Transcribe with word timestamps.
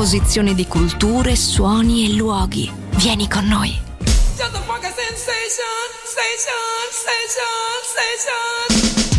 composizione 0.00 0.54
di 0.54 0.66
culture, 0.66 1.36
suoni 1.36 2.06
e 2.06 2.14
luoghi. 2.14 2.72
Vieni 2.96 3.28
con 3.28 3.44
noi. 3.44 3.78
Sensation, 4.34 4.56
sensation, 6.06 7.50
sensation, 7.84 9.09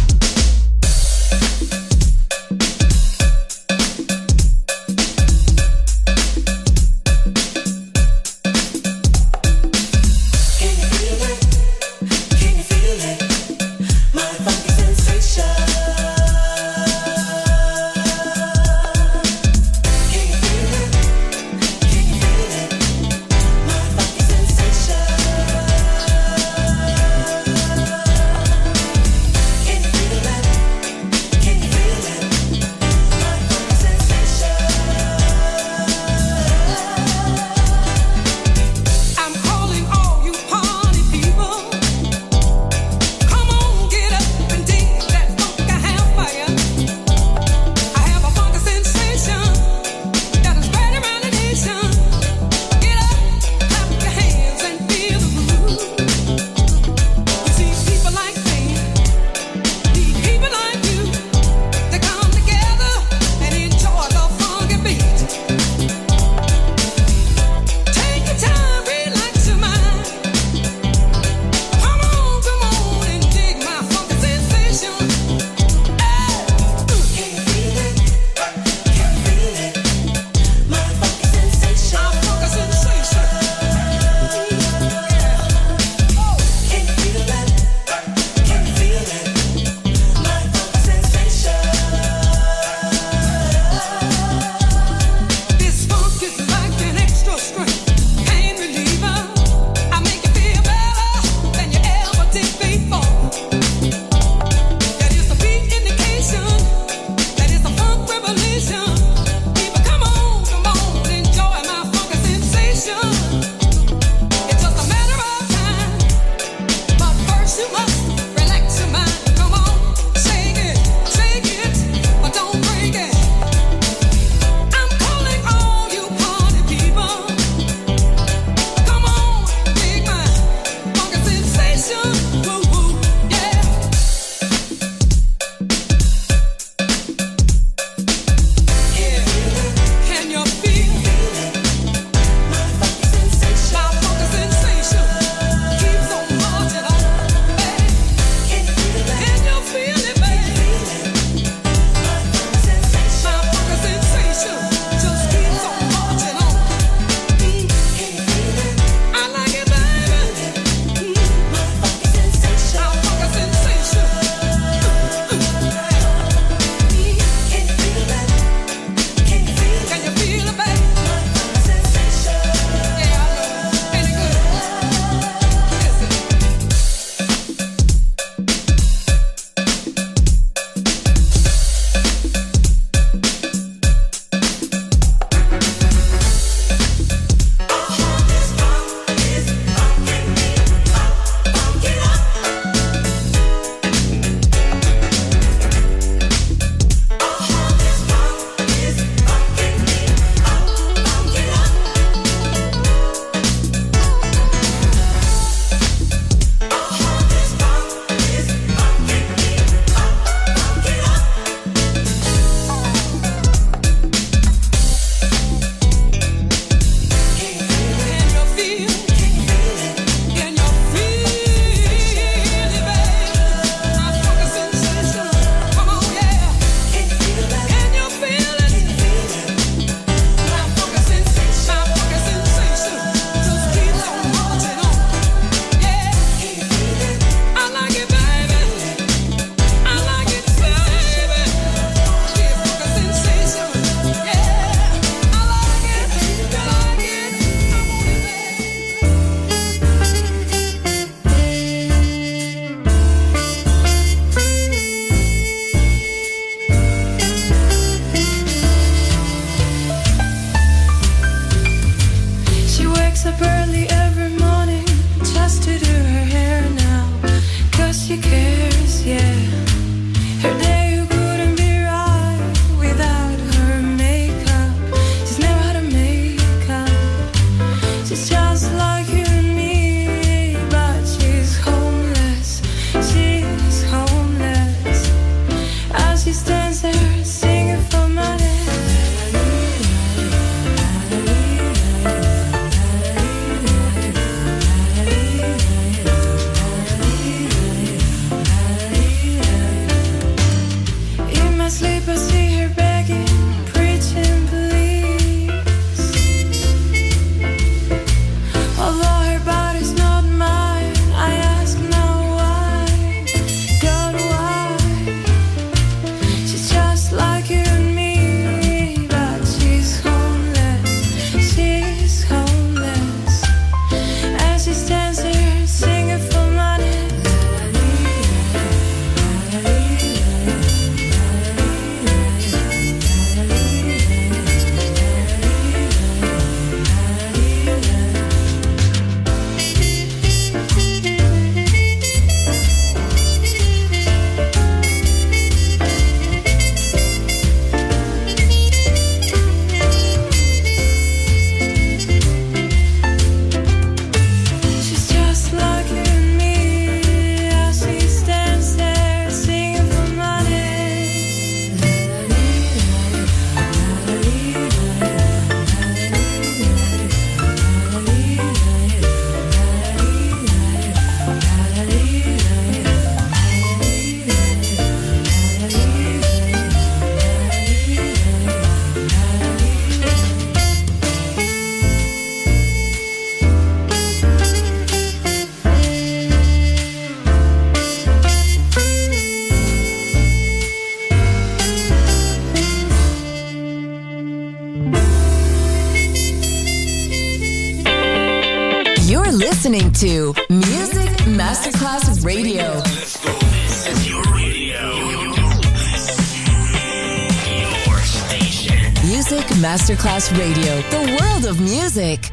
Masterclass 409.71 410.37
Radio, 410.37 410.81
the 410.89 411.17
world 411.17 411.45
of 411.45 411.61
music. 411.61 412.29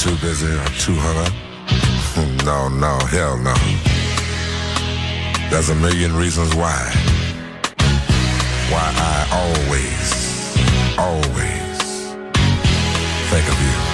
Too 0.00 0.16
busy 0.16 0.48
or 0.52 0.64
too 0.82 0.96
hung 0.98 1.16
up? 1.26 2.44
No, 2.44 2.66
no, 2.68 2.98
hell 3.06 3.36
no. 3.38 3.54
There's 5.50 5.68
a 5.68 5.76
million 5.76 6.16
reasons 6.16 6.56
why. 6.56 6.90
Why 8.68 8.86
I 8.98 9.28
always, 9.30 10.98
always 10.98 11.78
think 13.30 13.46
of 13.48 13.62
you. 13.62 13.93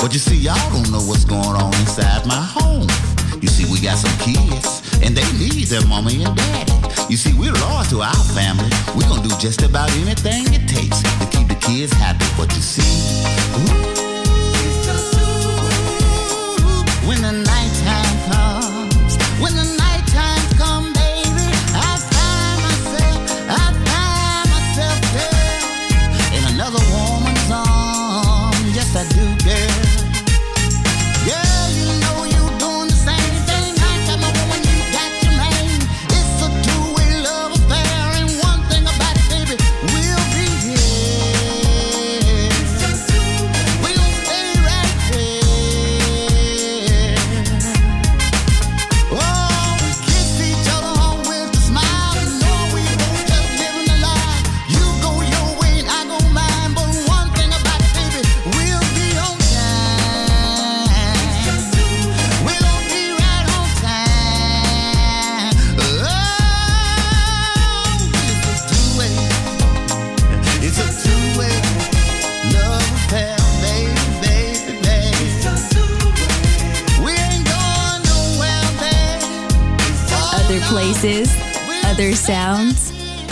But 0.00 0.12
you 0.12 0.18
see, 0.18 0.36
y'all 0.36 0.70
don't 0.70 0.90
know 0.90 1.00
what's 1.00 1.24
going 1.24 1.56
on 1.56 1.72
inside 1.80 2.26
my 2.26 2.40
home. 2.40 2.88
You 3.40 3.48
see, 3.48 3.70
we 3.70 3.80
got 3.80 3.98
some 3.98 4.12
kids, 4.18 4.82
and 5.02 5.16
they 5.16 5.26
need 5.38 5.66
their 5.66 5.84
mommy 5.86 6.24
and 6.24 6.36
daddy. 6.36 6.72
You 7.08 7.16
see, 7.16 7.32
we're 7.32 7.52
loyal 7.52 7.84
to 7.90 8.02
our 8.02 8.24
family. 8.36 8.70
We're 8.94 9.08
gonna 9.08 9.26
do 9.26 9.34
just 9.38 9.62
about 9.62 9.90
anything 9.96 10.44
it 10.52 10.68
takes 10.68 11.00
to 11.02 11.26
keep 11.30 11.48
the 11.48 11.58
kids 11.60 11.92
happy. 11.92 12.26
But 12.36 12.54
you 12.54 12.62
see, 12.62 12.82
ooh, 13.58 13.95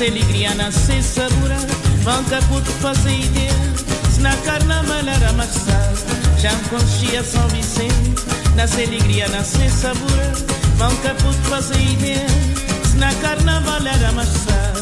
se 0.00 0.06
alegria 0.06 0.72
se 0.72 1.02
sabura 1.02 1.58
vão 2.02 2.24
puto 2.48 2.70
fazer 2.80 3.18
ideia. 3.18 3.52
Na 4.20 4.34
carna 4.38 4.82
malara 4.84 5.32
marçal 5.34 5.92
Já 6.38 6.52
conchia 6.70 7.22
São 7.22 7.46
Vicente. 7.48 8.14
Na 8.56 8.66
se 8.66 8.86
ligriana 8.86 9.44
se 9.44 9.68
sabura 9.68 10.32
vão 10.76 10.88
puto 10.96 11.50
fazer 11.50 11.78
ideia. 11.78 12.26
Na 12.94 13.12
carna 13.16 13.62
era 13.94 14.12
marçal 14.12 14.72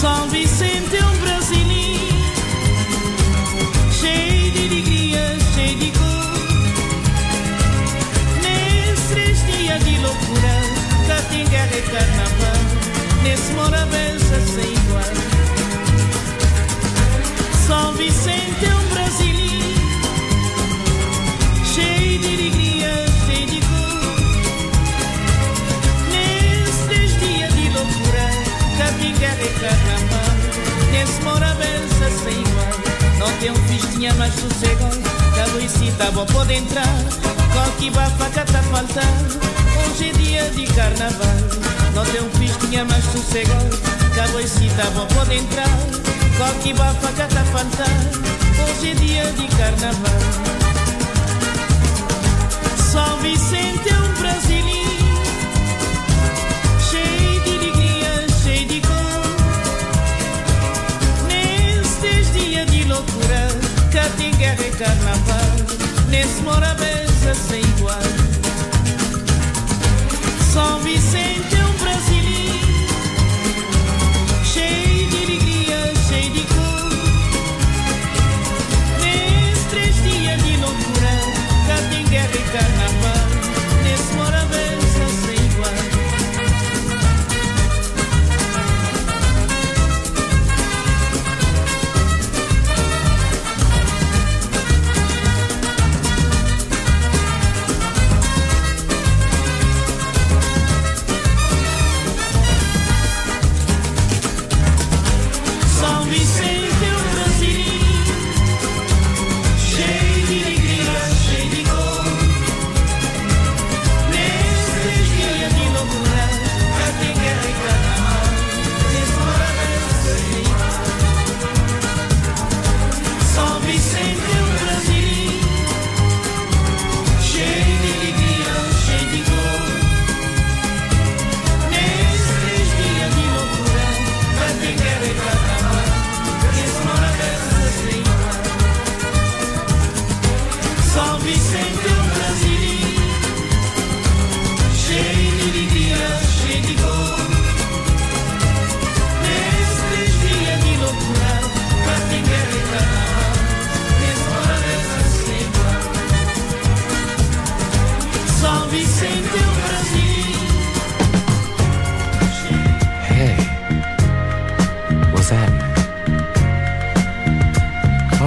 São 0.00 0.28
Vicente 0.30 0.96
é 0.96 1.04
um 1.04 1.16
brasileiro 1.18 2.14
Cheio 4.00 4.52
de 4.52 4.66
alegria, 4.66 5.36
cheio 5.54 5.78
de 5.78 5.92
cor. 5.92 6.38
Nesses 8.40 9.46
dias 9.46 9.84
de 9.84 9.98
loucura 9.98 10.84
Catinga 11.06 11.68
e 11.76 11.82
carnaval. 11.82 12.33
Nesse 13.24 13.52
mora 13.54 13.86
benção 13.86 14.46
sem 14.54 14.70
igual. 14.70 15.02
São 17.66 17.94
Vicente 17.94 18.66
é 18.66 18.74
um 18.74 18.88
brasileiro, 18.92 19.80
cheio 21.74 22.18
de 22.18 22.26
alegria, 22.26 22.92
cheio 23.26 23.46
de 23.46 23.60
cor. 23.60 24.14
Nesses 26.12 27.18
dias 27.18 27.52
de 27.54 27.68
loucura, 27.70 28.28
tem 29.00 29.14
guerra 29.14 29.42
e 29.42 29.48
carnaval. 29.58 30.34
Nesse 30.92 31.22
mora 31.22 31.54
benção 31.54 32.12
sem 32.22 32.38
igual. 32.40 32.74
Não 33.18 33.32
tem 33.38 33.50
um 33.50 33.56
festinha 33.68 34.12
mais 34.14 34.34
sossegado, 34.34 35.00
da 35.34 35.46
Luicita 35.54 36.10
bom 36.12 36.26
pode 36.26 36.52
entrar. 36.52 36.94
Qualquer 37.54 37.90
bafaca 37.90 38.44
tá 38.44 38.62
faltando, 38.64 39.40
hoje 39.80 40.10
é 40.10 40.12
dia 40.12 40.50
de 40.50 40.66
carnaval. 40.74 41.83
No 41.94 42.04
tem 42.06 42.20
um 42.22 42.58
tinha 42.58 42.80
é 42.80 42.84
mais 42.84 43.04
sossegado 43.04 43.78
Já 44.16 44.26
dois 44.26 44.50
se 44.50 44.68
bom 44.94 45.06
pode 45.14 45.36
entrar. 45.36 45.68
Coque, 46.36 46.74
bafa, 46.74 47.12
catafantá 47.12 47.84
Hoje 48.68 48.90
é 48.90 48.94
dia 48.94 49.24
de 49.32 49.46
carnaval. 49.56 50.20
São 52.76 53.16
Vicente 53.18 53.88
é 53.88 53.96
um 53.96 54.13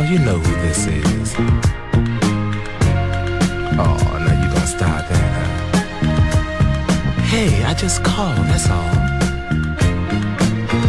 you 0.10 0.20
know 0.20 0.39
who 0.39 0.56
this 0.62 0.88
is. 0.88 1.36
Oh, 3.78 3.98
now 4.26 4.41
you 4.41 4.48
gonna 4.54 4.65
start 4.65 5.06
that, 5.10 5.32
huh? 5.36 5.82
Hey, 7.24 7.63
I 7.65 7.74
just 7.74 8.04
called, 8.06 8.38
that's 8.38 8.70
all. 8.70 8.93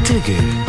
Dig 0.05 0.23
it. 0.29 0.68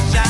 sunshine. 0.00 0.29